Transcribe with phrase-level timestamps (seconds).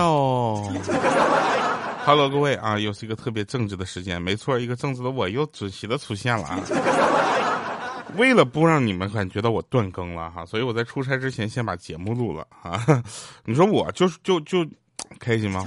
[0.00, 0.72] 哟。
[2.04, 6.58] Hello，各位啊，又是一个特别正直的时间，没错，一个正直的我又准时的出现了啊。
[8.16, 12.82] 为了不让你们感觉到我断更了哈，所以我在出差之前先把节目录了啊。
[13.44, 14.66] 你说我就是就就
[15.20, 15.64] 开心吗？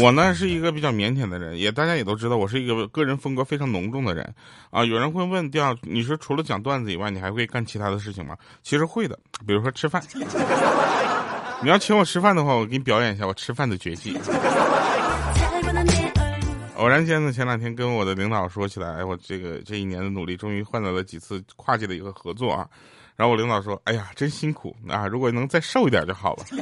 [0.00, 4.34] 我呢是一个比较腼腆的人，也大家也都知道，我是一个个人风格非常浓重的人
[4.70, 4.84] 啊。
[4.84, 8.36] 有人会问第二，你说除了讲段子以外，你还会干其他的事情吗？
[8.62, 10.02] 其实会的，比如说吃饭。
[11.60, 14.16] 你要请我吃饭的话，我给你表演一下我吃饭的绝技。
[16.76, 22.64] 偶然间呢，前两天跟我的领导说起来，哎，我这个这一年的努力，终于换到了几次跨界的一个合作啊。
[23.16, 26.44] 然后我领导说，哎呀，真辛苦啊，如果能再瘦一点就好了。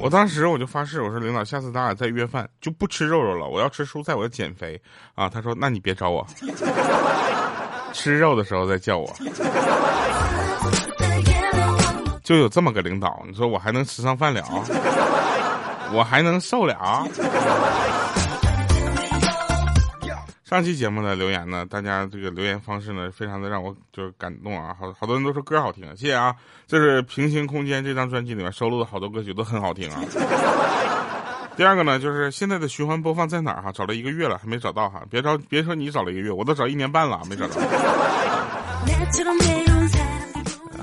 [0.00, 4.80] 我当时我就发誓，我说领导，下次咱俩再约饭就不吃肉肉了，我要吃蔬菜，我要减肥
[5.14, 5.28] 啊。
[5.28, 6.26] 他说，那你别找我，
[7.92, 9.14] 吃肉的时候再叫我。
[12.30, 14.40] 就有这么个领导，你说我还能吃上饭了？
[15.92, 16.78] 我还能受了？
[20.44, 24.76] 上期节目的留言呢，大家这个留言方式呢，非常的让我就是感动啊！
[24.78, 26.32] 好好多人都说歌好听，谢谢啊！
[26.68, 30.00] 这是《平行空间》这张专辑里面收录的好多歌曲都很好听啊。
[31.58, 33.72] 第二个呢，就是现在的循环播放在哪儿哈？
[33.72, 37.54] 找了一个月了还没找到哈，别着别说你找了一个月，我都找一年半了没找到。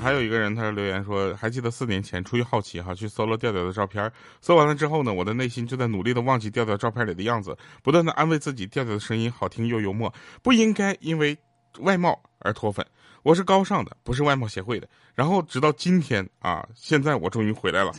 [0.07, 11.37] 还有一个人，他留言说，还记得四年前出于好奇哈，去搜了调调的照片，搜完了之后呢，我的内心就在努力的忘记调调照片里的样子，不断的安慰自己，调调的声音好听又幽默，不应该因为
[11.79, 12.85] 外貌而脱粉，
[13.21, 14.87] 我是高尚的，不是外貌协会的。
[15.13, 17.91] 然后直到今天啊，现在我终于回来了，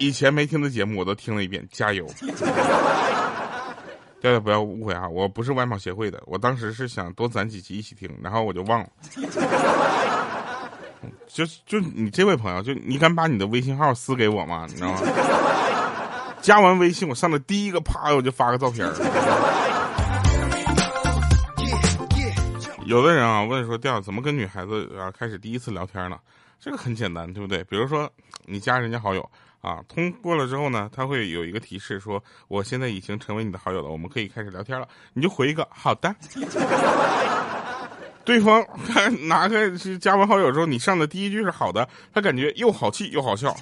[0.00, 2.04] 以前没听的节目我都听了一遍，加油！
[4.26, 8.88] 调调不要误会啊，我不是外貌协会的，我当时是想多攒几期一起听，然后我就忘了。
[11.28, 14.66] 就就你这位朋友，就你敢把你的微信号私给我吗？
[14.68, 15.00] 你知道吗？
[16.42, 18.84] 加完微信，我上来第一个啪，我就发个照片。
[22.84, 26.18] 有的人啊问说，调怎么跟女孩子啊开始第一次聊天呢？
[26.58, 27.62] 这个很简单，对不对？
[27.64, 28.10] 比如说
[28.46, 29.28] 你加人家好友。
[29.66, 34.86] 啊，通过了之后呢，他会有一个提示说，我现在已经成为你的好友了，我们可以开始聊天了。
[35.12, 36.14] 你就回一个好的。
[38.24, 43.56] 对方他拿开是加完好友之后，你上的第一句是好的，他感觉又好气又好笑，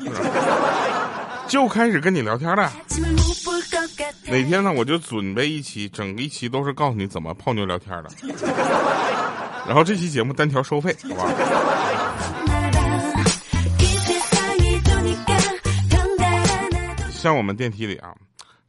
[1.49, 2.71] 就开始跟你聊天了。
[4.27, 8.11] 哪天呢，我就准备一期，整一期都是告诉你怎么泡妞聊天的。
[9.67, 11.33] 然后这期节目单条收费，好吧？
[17.25, 18.15] 像我们电梯里啊，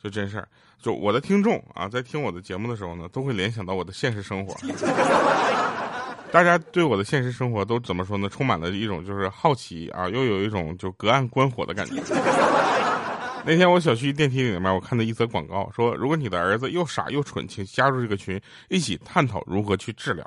[0.01, 0.47] 就真事儿，
[0.81, 4.55] 就我的听众啊，在听我的节目的时候呢，都会联想到我的现实生活。
[6.31, 8.29] 大家对我的现实生活都怎么说呢？
[8.29, 12.01] 充满了一种就是好奇啊，又有一种就隔岸观火的感觉。
[13.45, 18.39] 那天我小区电梯里面，我看到一则广告，说如果你的儿子又傻又蠢，请加入这个群，
[18.69, 20.25] 一起探讨如何去治疗。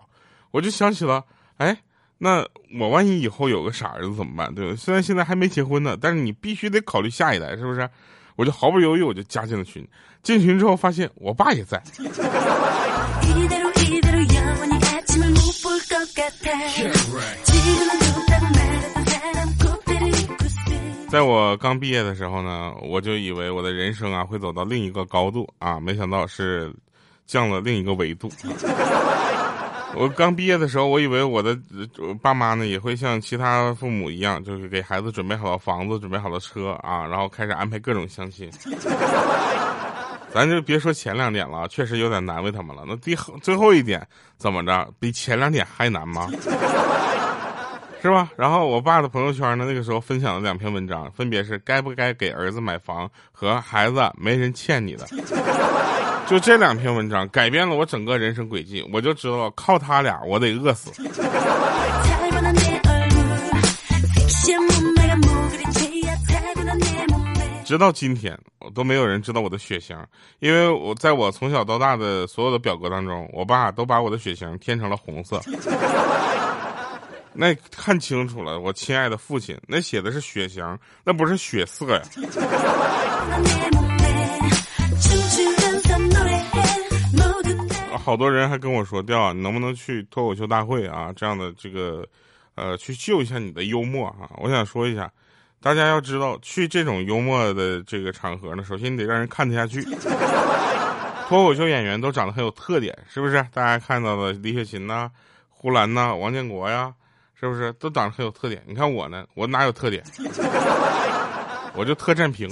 [0.50, 1.24] 我就想起了，
[1.56, 1.74] 哎。
[2.20, 2.44] 那
[2.80, 4.52] 我万一以后有个傻儿子怎么办？
[4.52, 4.76] 对吧？
[4.76, 7.88] 虽然现在还没结婚呢，但是你必须得考虑下一代，是不是？
[8.38, 9.84] 我就毫不犹豫，我就加进了群。
[10.22, 11.82] 进群之后发现我爸也在。
[21.10, 26.72] 在我刚毕业的时候呢，我就以为我的人生啊会走到另一个高度啊，没想到是
[27.26, 28.30] 降了另一个维度。
[29.94, 31.58] 我刚毕业的时候，我以为我的
[32.22, 38.50] 爸妈呢也会像其他父母一样，就是给孩子准备好了房子，准备好了车啊，然后开始安排各种相亲。
[40.30, 42.84] 咱就别说前两点了，确实有点难为他们了。
[42.86, 44.06] 那第最后一点
[44.36, 46.28] 怎么着，比前两点还难吗？
[48.00, 48.30] 是吧？
[48.36, 55.04] 然后我爸的朋友圈呢，那个时候分享了两篇文章，分别是该不该给儿子买房和孩子没人欠你的。
[56.28, 60.90] 就这两篇文章改变了我整个人生轨迹，我就知道靠他俩我得饿死。
[67.64, 69.96] 直到今天，我都没有人知道我的血型，
[70.40, 75.40] 因为我在我从小到大的所有的表格当中，我爸都把我的血型填成了红色。
[77.32, 82.02] 那看清楚了，我亲爱的父亲，那写的是血型，那不是血色呀。
[87.98, 91.12] 好多人还跟我说：“调，你能不能去脱口秀大会啊？
[91.14, 92.06] 这样的这个，
[92.54, 95.10] 呃，去秀一下你的幽默啊！”我想说一下，
[95.60, 99.84] 大家要知道，去这种幽默的这个场合呢，首先你得让人看得下去。
[101.28, 103.34] 脱口秀演员都长得很有特点，是不是？
[103.52, 105.10] 大家看到的李雪琴呐、
[105.50, 106.90] 呼兰呐、王建国呀，
[107.38, 108.62] 是不是都长得很有特点？
[108.66, 110.02] 你看我呢，我哪有特点？
[111.74, 112.48] 我就特占屏。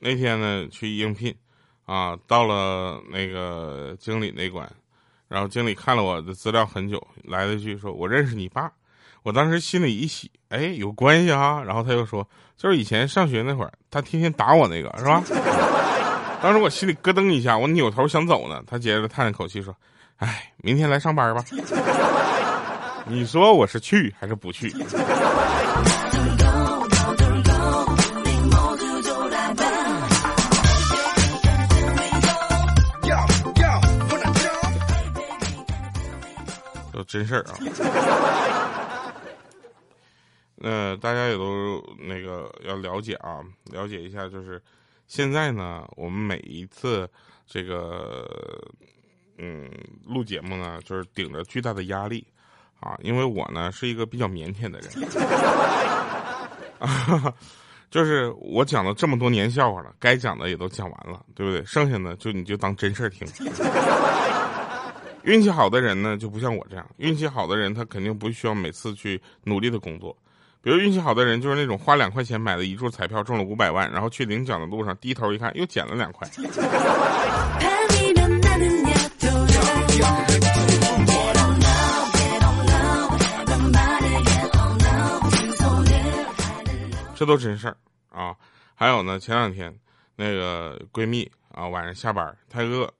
[0.00, 1.32] 那天呢，去应聘，
[1.84, 4.66] 啊，到了那个经理那关，
[5.28, 8.72] 然后经理看了我的资料很久，来了一句说：“我认识你爸。”
[9.22, 11.62] 我当时心里一喜，哎，有关系啊。
[11.62, 12.26] 然后他又说
[12.56, 15.22] ：“就是以前上学那会儿，他天天打我那个，是吧？”
[16.42, 18.62] 当时我心里咯噔一下，我扭头想走呢。
[18.66, 19.76] 他接着叹了口气说
[20.16, 21.44] ：“哎，明天来上班吧。”
[23.06, 24.72] 你说我是去还是不去？
[37.04, 37.58] 真事儿啊！
[40.62, 43.40] 那大家也都那个要了解啊，
[43.72, 44.60] 了解一下，就是
[45.06, 47.08] 现在呢，我们每一次
[47.46, 48.62] 这个
[49.38, 49.70] 嗯
[50.04, 52.26] 录节目呢，就是顶着巨大的压力
[52.78, 54.90] 啊，因为我呢是一个比较腼腆的人，
[57.90, 61.64] 就是我讲了这么多年笑话了，该讲的也都讲完了，对不对？
[61.64, 63.26] 剩下的就你就当真事儿听。
[65.22, 66.86] 运气好的人呢，就不像我这样。
[66.96, 70.16] 运气好的人，他肯定不需要每次去努力的工作。
[70.62, 76.28] 比如运气好的人，就是那种花两块钱买的一注彩票中了五百万，然后去领奖的路上低头一看，又捡了两块。
[87.14, 87.76] 这都真事儿
[88.10, 88.34] 啊！
[88.74, 89.74] 还有呢，前两天
[90.16, 92.90] 那个闺蜜啊，晚上下班太饿。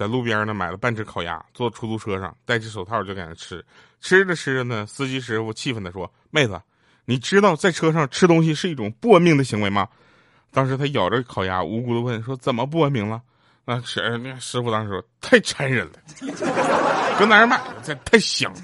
[0.00, 3.62] 在路边呢买了半只烤鸭，坐出租车上戴着手套就在那吃，
[4.00, 6.58] 吃着吃着呢，司机师傅气愤的说：“妹子，
[7.04, 9.86] 你知道在车上吃东西是一种不文明的行为吗？”
[10.52, 13.20] 当时他咬着烤鸭，无辜的问：“说怎么不文明了？”
[13.66, 15.92] 那师那师傅当时说：“太残忍了，
[17.18, 17.74] 搁哪儿买的？
[17.84, 18.50] 这太香。”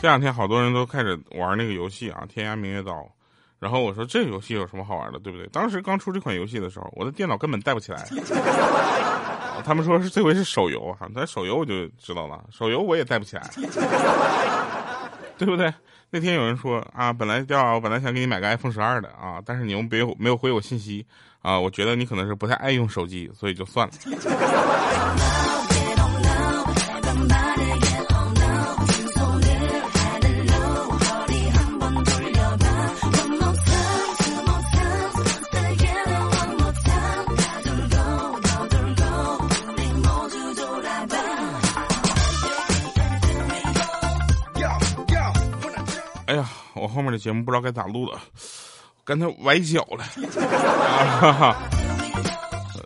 [0.00, 2.92] 这两天好多人都开始玩那个游戏啊，《天涯明月刀》。
[3.58, 5.46] 然后我说这个游戏有什么好玩的，对不对？
[5.48, 8.08] 当时刚出这款游戏的时候，我的电脑根本带不起来。
[9.62, 13.42] 他们说是这回是手游哈，但手游我就知道了，手游我也带不起来，
[15.36, 15.70] 对不对？
[16.08, 21.06] 那天有人说啊，本来叫，我本来想给你买个 iPhone 十二的啊，但是你又没有没有回我信息
[21.42, 23.92] 啊，我觉得你可能是不太爱用手机，所以就算了。
[46.90, 48.20] 后面的节目不知道该咋录了，
[49.04, 50.04] 刚才崴脚了。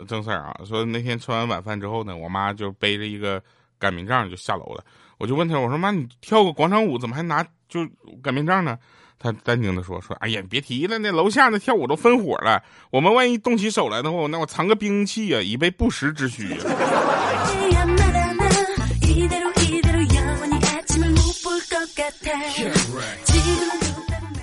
[0.06, 3.42] 正事儿啊，说那天吃完晚饭之后呢，我妈就背着一个
[3.78, 4.84] 擀面杖就下楼了。
[5.16, 7.80] 我就问她，我说妈，你跳个广场舞怎么还拿就
[8.22, 8.78] 擀面杖呢？
[9.18, 16.54] 她淡定的说说，哎呀，别提了，那楼下那跳舞都分伙了，我们万一动起手来的话，那我藏个兵器呀，以备不时之需。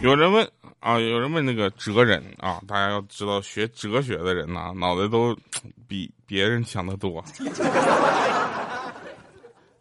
[0.02, 5.38] 有人问啊，有人问那个哲人啊，大家要知道，学哲学的人呐，脑袋都
[5.88, 7.24] 比别人强得多。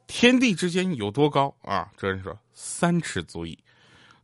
[0.06, 1.88] 天地之间有多高啊？
[1.96, 3.58] 哲人说三尺足矣。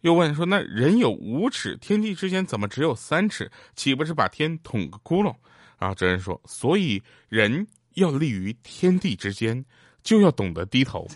[0.02, 3.50] 又问说，那人有五尺，天地之间怎么只有三尺？
[3.74, 5.34] 岂不是把天捅个窟窿？
[5.78, 9.64] 啊，哲人说，所以人要立于天地之间，
[10.02, 11.08] 就要懂得低头。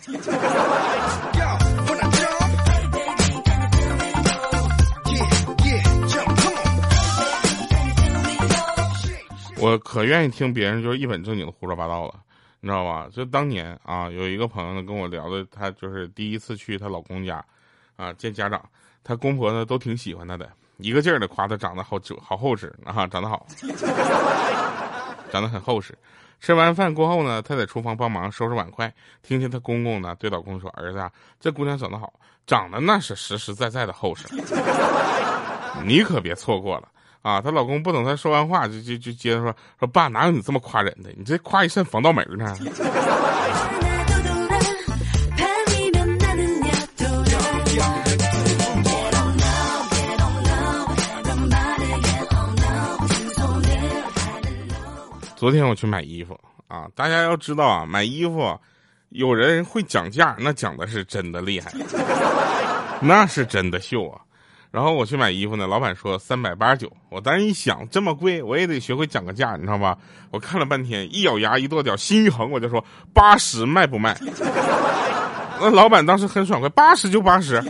[9.61, 12.15] 我可愿意听别人就是一本正经的胡说八道了，
[12.59, 13.07] 你知道吧？
[13.13, 17.45] 就当年啊，有一个朋友呢跟我聊的，她就是第一次去她老公家，
[17.95, 18.59] 啊见家长，
[19.03, 23.45] 她公婆呢都挺喜欢她的，一个劲儿的夸她长得好好厚实啊，长得好，
[25.31, 25.95] 长得很厚实。
[26.39, 28.91] 吃完饭过后呢，她在厨房帮忙收拾碗筷，
[29.21, 32.11] 听见她公公呢对老公说：“儿子，啊，这姑娘长得好，
[32.47, 34.27] 长得那是实实在在的厚实，
[35.85, 36.87] 你可别错过了。”
[37.21, 41.09] 啊，她老公不等她说完话，就就就接着说说爸，哪有你这么夸人的？
[41.17, 42.55] 你这夸一身防盗门呢？
[55.35, 58.55] 昨天我去买衣服啊，大家要知道啊，买衣服
[59.09, 61.71] 有人会讲价，那讲的是真的厉害，
[63.01, 64.21] 那是真的秀啊。
[64.71, 69.97] 然后我去买衣服呢，老板说三百八十九，我当时一想这么贵，我也得学会讲个价，你知道吧？
[70.31, 74.17] 我看了半天，一咬牙一跺脚，心一横，我就说八十卖不卖？
[75.59, 77.61] 那老板当时很爽快，八十就八十。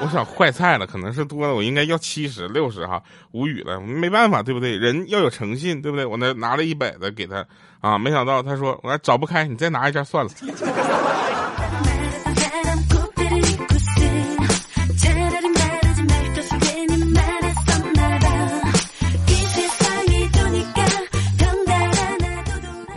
[0.00, 4.76] 我想坏菜了，可能是多了，我应该要七十六十哈，无语了，没办法，对不对？
[4.76, 6.04] 人要有诚信，对不对？
[6.04, 7.44] 我那拿了一百的给他
[7.80, 10.30] 啊，没想到他说我还找不开，你再拿一件算了。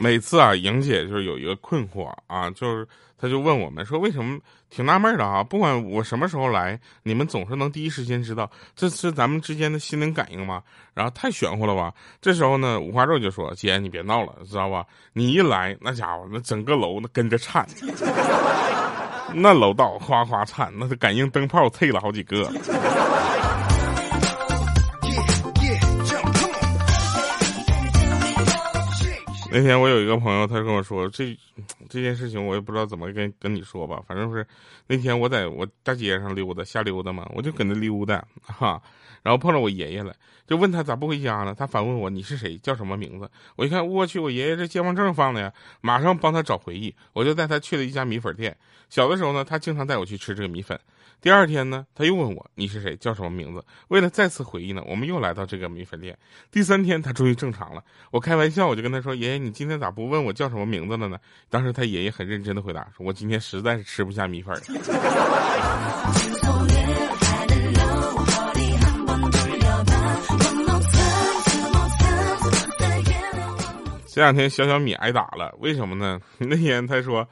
[0.02, 2.88] 每次啊，莹姐就是有一个困惑啊，就是
[3.20, 4.40] 她就问我们说，为什么
[4.72, 5.44] 挺纳闷的啊？
[5.44, 10.64] 不管我什么时候来，你们总是能第一时间知道，这是咱们之间的心灵感应吗？
[10.96, 11.94] 然后太玄乎了吧？
[12.20, 14.84] 这时候呢，五花肉就说：“姐，你别闹了，知道吧？
[15.14, 17.64] 你一来，那家伙那整个楼那跟着颤，
[19.36, 22.52] 那楼道哗哗颤，那是感应灯泡退了好几个。”
[29.54, 31.38] 那天我有一个朋友，他跟我说这
[31.90, 34.02] 这件事情，我也不知道怎么跟跟你说吧。
[34.08, 34.48] 反正是
[34.88, 38.82] 那天我在我大街上溜达，瞎溜达嘛，我就搁那溜达哈，
[39.24, 40.16] 然后碰到我爷爷了，
[40.48, 41.54] 就问他咋不回家呢？
[41.54, 43.30] 他反问我你是谁，叫什么名字？
[43.58, 46.96] 我一看，我去，我爷爷这健忘症放的呀，马上帮他找回忆。
[47.12, 48.56] 我就带他去了一家米粉店。
[48.90, 50.80] 小的时候呢，他经常带我去吃这个米粉。
[51.22, 53.64] 第二天呢，他又问我你是谁，叫什么名字？
[53.90, 56.18] 为了再次回忆呢，我们又来到这个米粉店。
[56.50, 57.84] 第三天，他终于正常了。
[58.10, 64.60] 我开玩笑，我就跟他说：“爷爷，你今天咋不问我叫什么名字了呢？”当时他爷爷很认真的回答说：“我今天实在是吃不下米粉。”
[74.08, 76.20] 这两天小小米挨打了，为什么呢？
[76.40, 77.28] 那天他说。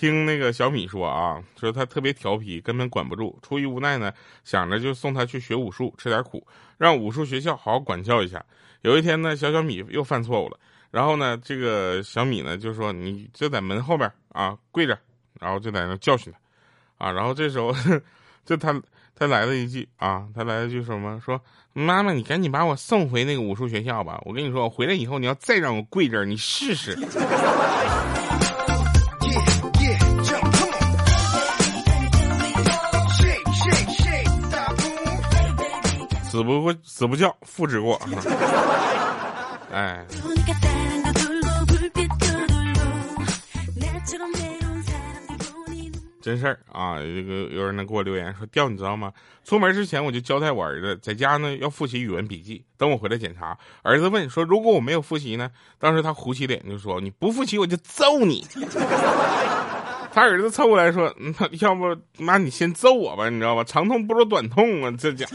[0.00, 3.38] 听那个小米说啊，说他特别调皮，根本管不住。
[3.42, 4.10] 出于无奈呢，
[4.44, 6.46] 想着就送他去学武术，吃点苦，
[6.78, 8.42] 让武术学校好好管教一下。
[8.80, 10.58] 有一天呢，小小米又犯错误了，
[10.90, 14.98] 然后呢，这个小米呢就说：“你就在门后边啊跪着，
[15.38, 16.32] 然后就在那教训
[16.96, 17.70] 他啊。”然后这时候
[18.46, 18.80] 就他
[19.14, 21.20] 他来了一句啊，他来了一句什么？
[21.22, 21.38] 说
[21.74, 24.18] ：“妈妈，你赶紧把我送回那个武术学校吧。
[24.24, 26.96] 我跟你说，我回来以后你要再让我跪这儿，你试试。”
[36.40, 38.00] 死不会死不叫，复制过。
[39.70, 40.06] 哎，
[46.22, 46.96] 真事儿啊！
[46.96, 49.12] 这个有人能给我留言说，调你知道吗？
[49.44, 52.64] 出门之前我就交代我儿子，在家呢要复习语文笔记。
[52.78, 55.50] 等我回来检查，儿子问说，如果我没有复习呢？
[55.78, 58.46] 当时他胡起脸就说，你不复习我就揍你。
[60.12, 61.84] 他儿子凑过来说：“那要不
[62.18, 63.62] 妈你先揍我吧，你知道吧？
[63.64, 65.24] 长痛不如短痛啊，这家。”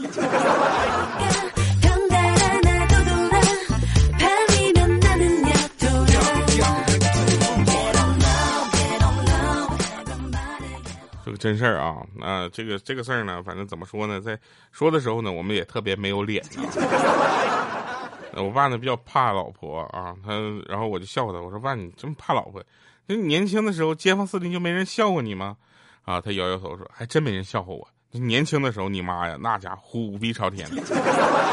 [11.24, 14.38] 这个真事儿啊，那这个这个事儿呢，反正怎么说呢，在
[14.70, 16.44] 说的时候呢，我们也特别没有脸。
[18.36, 20.32] 我爸呢比较怕老婆啊，他
[20.68, 22.62] 然后我就笑话他，我说爸你这么怕老婆。
[23.06, 25.56] 那年轻的时候，街坊四邻就没人笑话你吗？
[26.04, 27.88] 啊，他摇摇头说：“还真没人笑话我。
[28.12, 30.68] 年轻的时候，你妈呀，那家伙虎逼朝天，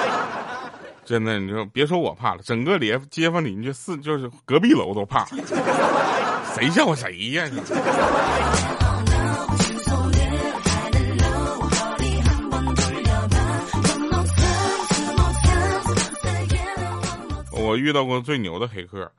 [1.06, 5.26] 真的，你说别说我怕了，整个连街坊邻居四就是隔壁楼都怕，
[6.56, 7.50] 谁笑话谁呀？”
[17.56, 19.12] 我遇到过最牛的黑客。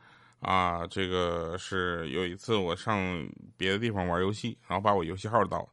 [0.44, 5.68] 啊，这个是有一次我上别的地方玩游戏，然后把我游戏号盗了。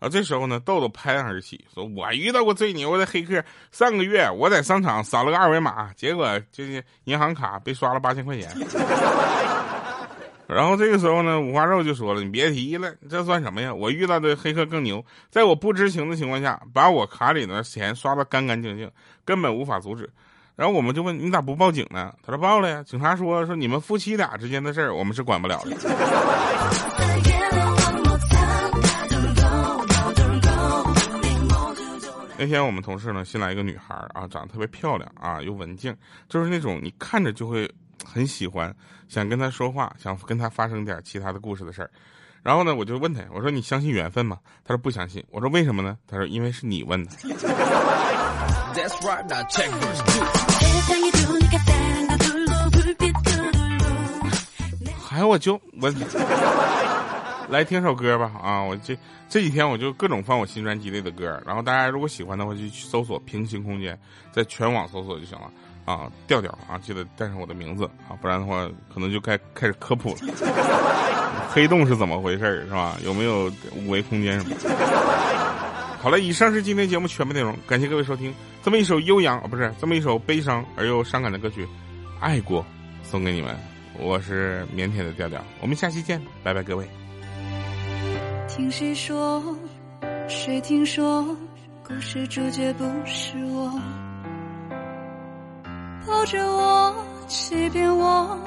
[0.00, 3.42] 啊，这时候呢，豆豆拍案而起，说我遇到过最牛的黑客。
[3.70, 8.50] 上个月我在商场扫了个二维码，结果就是银行卡被刷了八千块钱。
[10.48, 13.72] 然后这个时候呢，五花肉就说了：“你别提了，这算什么呀？
[13.72, 18.90] 我遇到的黑客更牛，在我不知情的情况下，把我卡里的钱刷的干干净净，
[19.24, 20.10] 根本无法阻止。”
[20.56, 22.14] 然后我们就问你咋不报警呢？
[22.22, 22.82] 他说报了呀。
[22.82, 25.76] 警察说说你们夫妻俩之间的事儿，我们是管不了的。
[32.38, 35.94] 那天我们同事呢新来一个女孩啊，长得特别漂亮啊，又文静，
[36.28, 37.70] 就是那种你看着就会
[38.04, 38.74] 很喜欢，
[39.08, 41.90] 想跟她说话，想跟她发生点其他的故事的事儿。
[42.42, 44.38] 然后呢，我就问她，我说你相信缘分吗？
[44.64, 45.24] 她说不相信。
[45.30, 45.96] 我说为什么呢？
[46.06, 47.10] 她说因为是你问的。
[55.10, 55.90] 哎我就我
[57.48, 58.62] 来听首歌吧 啊！
[58.62, 58.94] 我这
[59.30, 63.98] 这几天我就各种放我新专辑里的歌，然后大家如果喜欢的话，就去搜索“平行空间”，
[64.30, 65.50] 在全网搜索就行了
[65.86, 66.10] 啊！
[66.26, 70.18] 调调啊，记得带上我的名字啊，不然的话可能就该开始科普了。
[71.50, 72.94] 黑洞是怎么回事是吧？
[73.02, 74.56] 有没有五维空间什么？
[76.06, 78.32] 好了，以上是今天节目全部内容，感谢各位收听。
[78.62, 81.64] 这么一首悠扬啊，不是这么一首悲伤而又伤感的歌曲，
[82.20, 82.62] 《爱过》，
[83.02, 83.56] 送给你们。
[83.98, 86.86] 我是腼腆的调调，我们下期见，拜拜，各位。
[88.46, 89.42] 听谁说？
[90.28, 91.36] 谁听说？
[91.82, 93.68] 故事主角不是我。
[96.06, 96.94] 抱着我，
[97.26, 98.38] 欺骗我，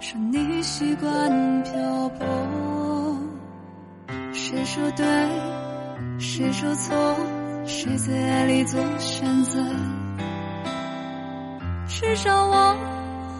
[0.00, 1.72] 说你习惯漂
[2.10, 3.18] 泊。
[4.34, 5.06] 谁说对？
[6.18, 7.16] 谁说错？
[7.66, 9.60] 谁在爱里做选择？
[11.86, 12.76] 至少我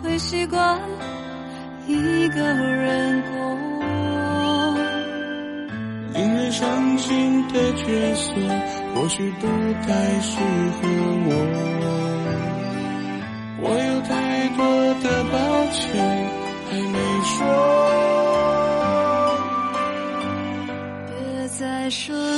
[0.02, 0.80] 会习惯。
[1.86, 3.56] 一个人过，
[6.12, 8.30] 令人伤心的角色，
[8.94, 9.46] 或许不
[9.86, 10.88] 太适合
[11.26, 11.28] 我。
[13.62, 14.60] 我有太多
[15.02, 15.36] 的抱
[15.72, 15.80] 歉
[16.70, 17.34] 还没说。
[21.08, 22.29] 别再说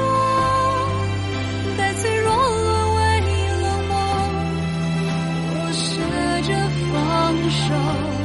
[0.00, 0.04] 我，
[1.76, 2.28] 待脆弱。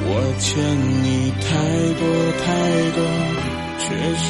[0.08, 0.48] 我欠
[1.04, 1.06] 你
[1.42, 1.46] 太
[2.00, 2.04] 多
[2.42, 2.46] 太
[2.96, 2.98] 多，
[3.80, 3.84] 却
[4.16, 4.28] 奢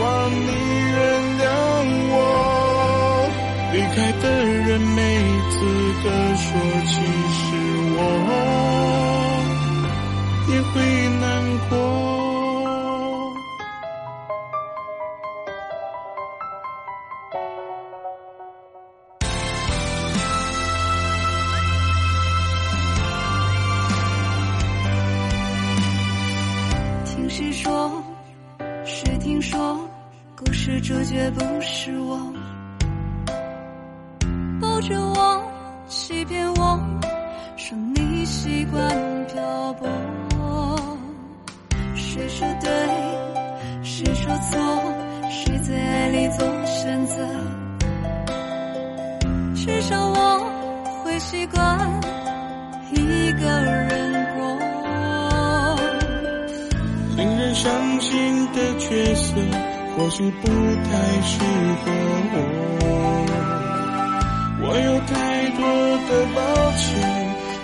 [0.00, 0.48] 望你
[0.92, 0.96] 原
[1.38, 1.42] 谅
[2.08, 2.14] 我。
[3.72, 4.98] 离开的人没
[5.50, 5.54] 资
[6.02, 6.04] 格
[6.36, 6.46] 说，
[6.86, 6.92] 其
[7.36, 7.36] 实
[7.98, 8.00] 我
[10.48, 10.74] 也会
[44.26, 44.58] 说错，
[45.30, 47.14] 谁在爱里做选择？
[49.54, 50.44] 至少我
[51.04, 52.00] 会习惯
[52.90, 54.58] 一个人过。
[57.16, 59.34] 令人伤心的角色。
[59.96, 60.52] 或许不太
[61.22, 61.90] 适合
[62.82, 62.84] 我，
[64.60, 65.14] 我有太
[65.56, 65.62] 多
[66.06, 66.38] 的抱
[66.76, 66.84] 歉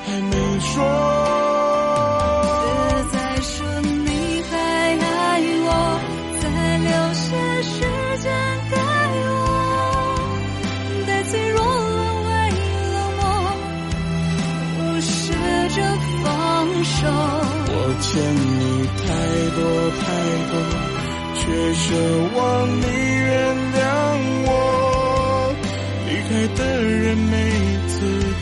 [0.07, 0.73] 还没说。
[17.03, 17.07] 手。
[17.75, 19.03] 我欠你太
[19.57, 19.61] 多
[20.01, 20.03] 太
[20.51, 20.55] 多。
[21.35, 21.85] 却奢
[22.37, 23.27] 望你原
[23.75, 23.85] 谅
[24.47, 24.49] 我，
[26.07, 27.35] 离开的人没
[27.89, 27.93] 资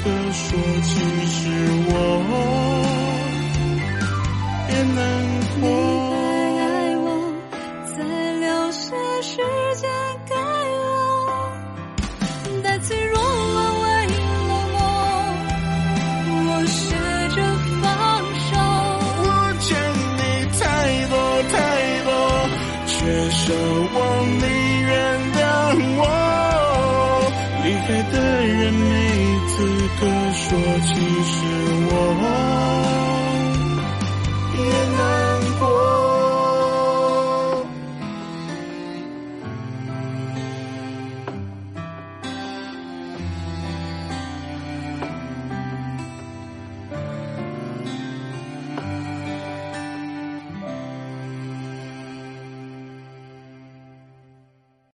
[0.04, 0.46] 格说，
[0.82, 0.90] 其
[1.26, 1.38] 实
[1.88, 1.92] 我
[4.68, 4.98] 别难
[5.62, 5.64] 过。
[23.00, 23.42] 却奢
[23.94, 24.44] 望你
[24.82, 24.92] 原
[25.32, 25.42] 谅
[25.96, 26.04] 我，
[27.64, 28.14] 离开的
[28.46, 28.92] 人没
[29.48, 29.56] 资
[29.98, 30.00] 格
[30.34, 30.48] 说，
[30.82, 30.88] 其
[31.24, 31.32] 实
[31.88, 32.99] 我。